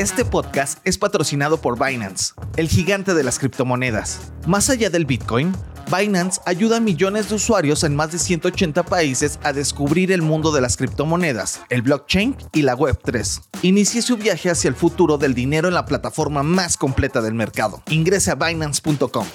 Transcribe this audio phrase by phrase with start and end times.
[0.00, 4.32] Este podcast es patrocinado por Binance, el gigante de las criptomonedas.
[4.46, 5.54] Más allá del Bitcoin,
[5.94, 10.52] Binance ayuda a millones de usuarios en más de 180 países a descubrir el mundo
[10.52, 13.42] de las criptomonedas, el blockchain y la Web3.
[13.60, 17.82] Inicie su viaje hacia el futuro del dinero en la plataforma más completa del mercado.
[17.90, 19.26] Ingrese a binance.com.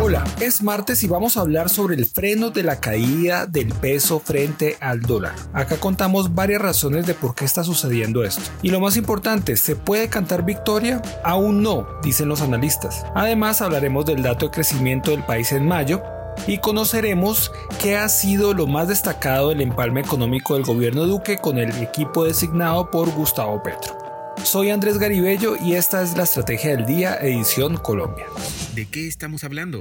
[0.00, 4.20] Hola, es martes y vamos a hablar sobre el freno de la caída del peso
[4.20, 5.34] frente al dólar.
[5.52, 8.42] Acá contamos varias razones de por qué está sucediendo esto.
[8.62, 11.00] Y lo más importante, ¿se puede cantar victoria?
[11.22, 13.04] Aún no, dicen los analistas.
[13.14, 16.02] Además hablaremos del dato de crecimiento del país en mayo
[16.46, 21.58] y conoceremos qué ha sido lo más destacado del empalme económico del gobierno Duque con
[21.58, 24.01] el equipo designado por Gustavo Petro.
[24.44, 28.26] Soy Andrés Garibello y esta es la Estrategia del Día, edición Colombia.
[28.74, 29.78] ¿De qué estamos hablando?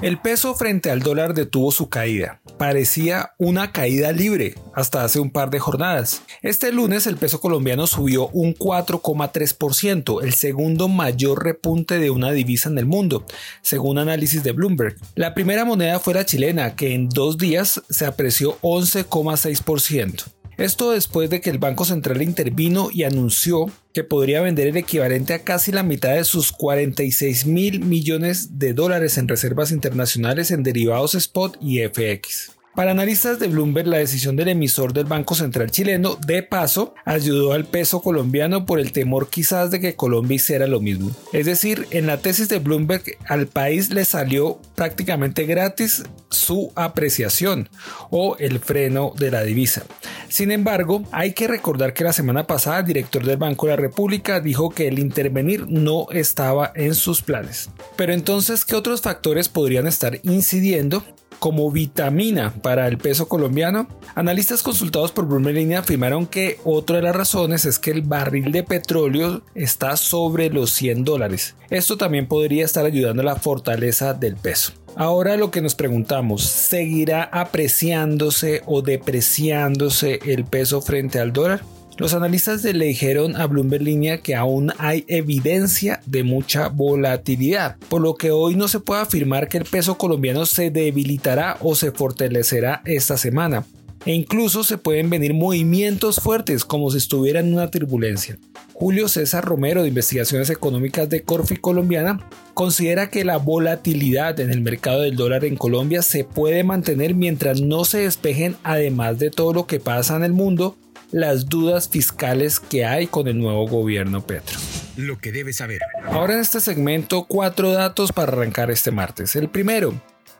[0.00, 2.40] El peso frente al dólar detuvo su caída.
[2.56, 6.22] Parecía una caída libre hasta hace un par de jornadas.
[6.40, 12.68] Este lunes el peso colombiano subió un 4,3%, el segundo mayor repunte de una divisa
[12.68, 13.26] en el mundo,
[13.60, 14.96] según análisis de Bloomberg.
[15.16, 20.39] La primera moneda fue la chilena, que en dos días se apreció 11,6%.
[20.60, 25.32] Esto después de que el Banco Central intervino y anunció que podría vender el equivalente
[25.32, 30.62] a casi la mitad de sus 46 mil millones de dólares en reservas internacionales en
[30.62, 32.59] derivados spot y FX.
[32.80, 37.52] Para analistas de Bloomberg, la decisión del emisor del Banco Central chileno, de paso, ayudó
[37.52, 41.10] al peso colombiano por el temor quizás de que Colombia hiciera lo mismo.
[41.34, 47.68] Es decir, en la tesis de Bloomberg, al país le salió prácticamente gratis su apreciación
[48.08, 49.84] o el freno de la divisa.
[50.30, 53.76] Sin embargo, hay que recordar que la semana pasada el director del Banco de la
[53.76, 57.68] República dijo que el intervenir no estaba en sus planes.
[57.96, 61.04] Pero entonces, ¿qué otros factores podrían estar incidiendo
[61.40, 67.16] como vitamina para el peso colombiano, analistas consultados por Bloomberg afirmaron que otra de las
[67.16, 71.56] razones es que el barril de petróleo está sobre los 100 dólares.
[71.70, 74.72] Esto también podría estar ayudando a la fortaleza del peso.
[74.96, 81.62] Ahora lo que nos preguntamos, ¿seguirá apreciándose o depreciándose el peso frente al dólar?
[82.00, 88.00] Los analistas le dijeron a Bloomberg Línea que aún hay evidencia de mucha volatilidad, por
[88.00, 91.92] lo que hoy no se puede afirmar que el peso colombiano se debilitará o se
[91.92, 93.66] fortalecerá esta semana.
[94.06, 98.38] E incluso se pueden venir movimientos fuertes como si estuviera en una turbulencia.
[98.72, 104.62] Julio César Romero de Investigaciones Económicas de Corfi Colombiana considera que la volatilidad en el
[104.62, 109.52] mercado del dólar en Colombia se puede mantener mientras no se despejen además de todo
[109.52, 110.78] lo que pasa en el mundo
[111.12, 114.58] las dudas fiscales que hay con el nuevo gobierno Petro.
[114.96, 115.80] Lo que debes saber.
[116.06, 119.34] Ahora en este segmento, cuatro datos para arrancar este martes.
[119.36, 119.94] El primero,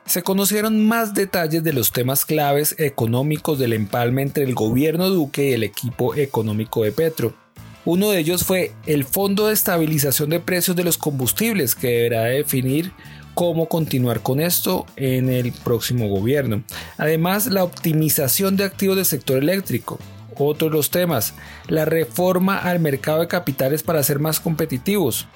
[0.05, 5.49] se conocieron más detalles de los temas claves económicos del empalme entre el gobierno Duque
[5.49, 7.33] y el equipo económico de Petro.
[7.85, 12.25] Uno de ellos fue el Fondo de Estabilización de Precios de los Combustibles, que deberá
[12.25, 12.91] definir
[13.33, 16.63] cómo continuar con esto en el próximo gobierno.
[16.97, 19.97] Además, la optimización de activos del sector eléctrico.
[20.43, 21.35] Otros los temas,
[21.67, 25.27] la reforma al mercado de capitales para ser más competitivos.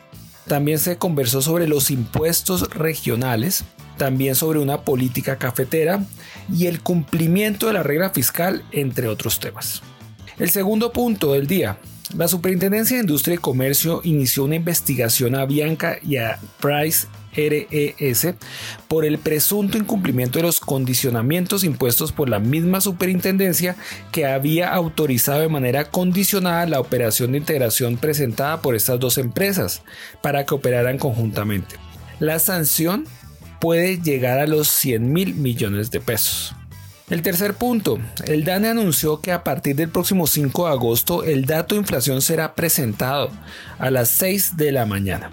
[0.48, 3.66] También se conversó sobre los impuestos regionales,
[3.98, 6.04] también sobre una política cafetera
[6.52, 9.84] y el cumplimiento de la regla fiscal, entre otros temas.
[10.40, 11.78] El segundo punto del día.
[12.14, 18.36] La Superintendencia de Industria y Comercio inició una investigación a Bianca y a Price RES
[18.88, 23.76] por el presunto incumplimiento de los condicionamientos impuestos por la misma superintendencia
[24.12, 29.82] que había autorizado de manera condicionada la operación de integración presentada por estas dos empresas
[30.22, 31.76] para que operaran conjuntamente.
[32.20, 33.06] La sanción
[33.60, 36.56] puede llegar a los 100 mil millones de pesos.
[37.08, 41.46] El tercer punto, el DANE anunció que a partir del próximo 5 de agosto el
[41.46, 43.30] dato de inflación será presentado
[43.78, 45.32] a las 6 de la mañana.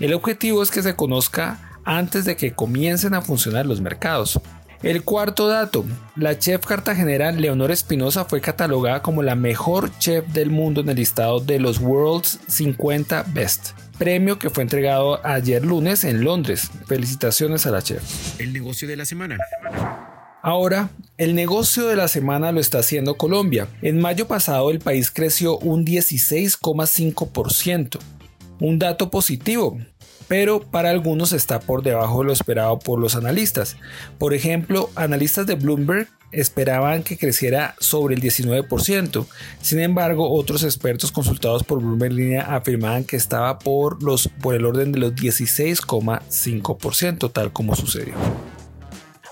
[0.00, 4.38] El objetivo es que se conozca antes de que comiencen a funcionar los mercados.
[4.82, 10.50] El cuarto dato, la chef cartagenera Leonor Espinosa fue catalogada como la mejor chef del
[10.50, 16.04] mundo en el listado de los World's 50 Best, premio que fue entregado ayer lunes
[16.04, 16.70] en Londres.
[16.86, 18.02] Felicitaciones a la chef.
[18.38, 19.38] El negocio de la semana.
[20.46, 23.66] Ahora, el negocio de la semana lo está haciendo Colombia.
[23.80, 27.98] En mayo pasado el país creció un 16,5%
[28.60, 29.78] un dato positivo,
[30.28, 33.78] pero para algunos está por debajo de lo esperado por los analistas.
[34.18, 39.24] Por ejemplo, analistas de Bloomberg esperaban que creciera sobre el 19%.
[39.62, 43.96] Sin embargo, otros expertos consultados por Bloomberg Línea afirmaban que estaba por,
[44.42, 48.12] por el orden de los 16,5%, tal como sucedió.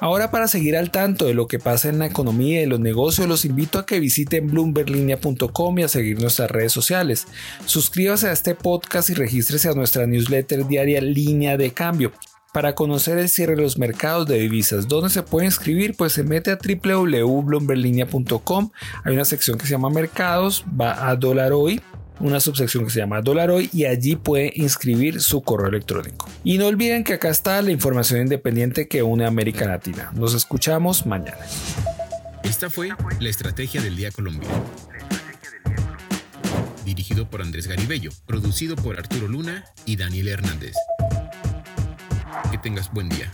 [0.02, 3.28] Ahora para seguir al tanto de lo que pasa en la economía y los negocios,
[3.28, 7.28] los invito a que visiten bloomberlinia.com y a seguir nuestras redes sociales.
[7.66, 12.10] Suscríbase a este podcast y regístrese a nuestra newsletter diaria Línea de Cambio.
[12.52, 15.94] Para conocer el cierre de los mercados de divisas, ¿dónde se puede inscribir?
[15.96, 18.70] Pues se mete a www.bloomberlinia.com.
[19.04, 21.80] Hay una sección que se llama Mercados, va a dólar hoy
[22.22, 26.28] una subsección que se llama Dólar Hoy y allí puede inscribir su correo electrónico.
[26.44, 30.10] Y no olviden que acá está la información independiente que une América Latina.
[30.14, 31.38] Nos escuchamos mañana.
[32.44, 32.90] Esta fue
[33.20, 34.64] la Estrategia del Día Colombiano.
[36.84, 40.74] Dirigido por Andrés Garibello, producido por Arturo Luna y Daniel Hernández.
[42.50, 43.30] Que tengas buen día.